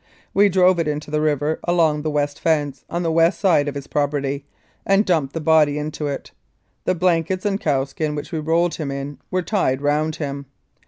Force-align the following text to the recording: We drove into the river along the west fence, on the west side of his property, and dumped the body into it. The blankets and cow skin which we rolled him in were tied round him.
We 0.33 0.49
drove 0.49 0.79
into 0.79 1.11
the 1.11 1.21
river 1.21 1.59
along 1.63 2.01
the 2.01 2.09
west 2.09 2.39
fence, 2.39 2.85
on 2.89 3.03
the 3.03 3.11
west 3.11 3.39
side 3.39 3.67
of 3.67 3.75
his 3.75 3.85
property, 3.85 4.45
and 4.83 5.05
dumped 5.05 5.33
the 5.35 5.39
body 5.39 5.77
into 5.77 6.07
it. 6.07 6.31
The 6.85 6.95
blankets 6.95 7.45
and 7.45 7.59
cow 7.61 7.83
skin 7.83 8.15
which 8.15 8.31
we 8.31 8.39
rolled 8.39 8.73
him 8.73 8.89
in 8.89 9.19
were 9.29 9.43
tied 9.43 9.79
round 9.79 10.15
him. 10.15 10.47